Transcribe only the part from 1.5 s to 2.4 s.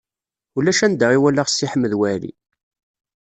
Ḥmed Waɛli.